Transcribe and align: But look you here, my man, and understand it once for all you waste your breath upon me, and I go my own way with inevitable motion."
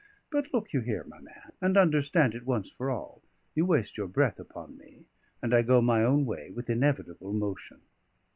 But 0.31 0.51
look 0.51 0.73
you 0.73 0.79
here, 0.79 1.03
my 1.03 1.19
man, 1.19 1.51
and 1.61 1.77
understand 1.77 2.33
it 2.33 2.43
once 2.43 2.71
for 2.71 2.89
all 2.89 3.21
you 3.53 3.67
waste 3.67 3.99
your 3.99 4.07
breath 4.07 4.39
upon 4.39 4.75
me, 4.75 5.05
and 5.43 5.53
I 5.53 5.61
go 5.61 5.79
my 5.79 6.03
own 6.03 6.25
way 6.25 6.49
with 6.49 6.71
inevitable 6.71 7.33
motion." 7.33 7.81